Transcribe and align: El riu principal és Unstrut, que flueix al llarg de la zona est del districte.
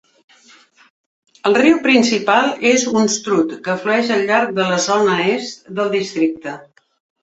El 1.49 1.57
riu 1.61 1.77
principal 1.83 2.51
és 2.71 2.87
Unstrut, 3.03 3.55
que 3.69 3.79
flueix 3.85 4.13
al 4.19 4.27
llarg 4.33 4.59
de 4.61 4.69
la 4.75 4.83
zona 4.91 5.23
est 5.39 5.75
del 5.81 5.97
districte. 5.99 6.61